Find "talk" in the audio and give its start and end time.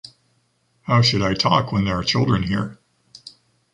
1.35-1.71